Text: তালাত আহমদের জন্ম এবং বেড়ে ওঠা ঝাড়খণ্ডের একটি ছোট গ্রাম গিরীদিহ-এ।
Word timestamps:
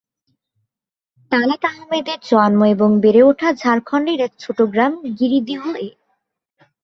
তালাত 1.31 1.63
আহমদের 1.65 2.19
জন্ম 2.29 2.61
এবং 2.75 2.89
বেড়ে 3.03 3.21
ওঠা 3.23 3.49
ঝাড়খণ্ডের 3.53 4.19
একটি 4.19 4.39
ছোট 4.43 4.57
গ্রাম 4.73 4.93
গিরীদিহ-এ। 5.17 5.87